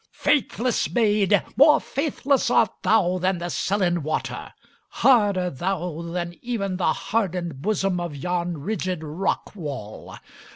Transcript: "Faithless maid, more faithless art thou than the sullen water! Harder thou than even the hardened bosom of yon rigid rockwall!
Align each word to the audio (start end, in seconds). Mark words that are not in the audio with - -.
"Faithless 0.17 0.89
maid, 0.89 1.43
more 1.55 1.79
faithless 1.79 2.49
art 2.49 2.71
thou 2.81 3.19
than 3.19 3.37
the 3.37 3.49
sullen 3.51 4.01
water! 4.01 4.51
Harder 4.89 5.51
thou 5.51 6.01
than 6.01 6.33
even 6.41 6.77
the 6.77 6.91
hardened 6.91 7.61
bosom 7.61 7.99
of 7.99 8.15
yon 8.15 8.57
rigid 8.57 9.01
rockwall! 9.01 10.17